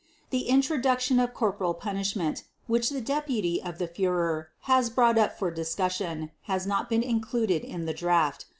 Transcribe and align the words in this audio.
The 0.31 0.49
introduction 0.49 1.19
of 1.19 1.35
corporal 1.35 1.75
punishment, 1.75 2.45
which 2.65 2.89
the 2.89 3.01
deputy 3.01 3.61
of 3.61 3.77
the 3.77 3.87
Führer 3.87 4.47
has 4.61 4.89
brought 4.89 5.19
up 5.19 5.37
for 5.37 5.51
discussion 5.51 6.31
has 6.49 6.65
not 6.65 6.89
been 6.89 7.03
included 7.03 7.63
in 7.63 7.85
the 7.85 7.93
draft. 7.93 8.47